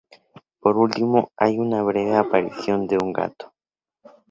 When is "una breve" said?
1.59-2.15